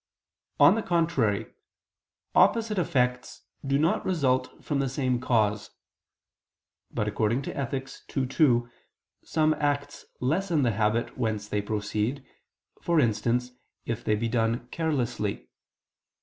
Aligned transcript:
On 0.59 0.73
the 0.73 0.81
contrary, 0.81 1.53
Opposite 2.33 2.79
effects 2.79 3.43
do 3.63 3.77
not 3.77 4.03
result 4.03 4.63
from 4.65 4.79
the 4.79 4.89
same 4.89 5.19
cause. 5.19 5.69
But 6.89 7.07
according 7.07 7.43
to 7.43 7.55
Ethic. 7.55 7.87
ii, 8.17 8.25
2, 8.25 8.67
some 9.23 9.53
acts 9.59 10.05
lessen 10.19 10.63
the 10.63 10.71
habit 10.71 11.19
whence 11.19 11.47
they 11.47 11.61
proceed, 11.61 12.25
for 12.81 12.99
instance 12.99 13.51
if 13.85 14.03
they 14.03 14.15
be 14.15 14.27
done 14.27 14.67
carelessly. 14.69 15.49